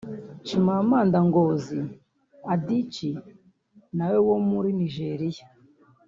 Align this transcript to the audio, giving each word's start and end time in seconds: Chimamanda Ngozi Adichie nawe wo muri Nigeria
Chimamanda 0.45 1.17
Ngozi 1.27 1.79
Adichie 2.53 3.17
nawe 3.97 4.17
wo 4.27 4.37
muri 4.49 4.69
Nigeria 4.79 5.45